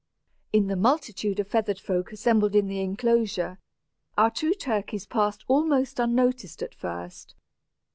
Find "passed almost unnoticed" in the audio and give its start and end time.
5.05-6.63